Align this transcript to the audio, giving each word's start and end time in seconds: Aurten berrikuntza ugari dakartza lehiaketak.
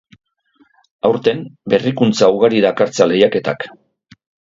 Aurten 1.09 1.45
berrikuntza 1.75 2.33
ugari 2.39 2.65
dakartza 2.67 3.11
lehiaketak. 3.15 3.73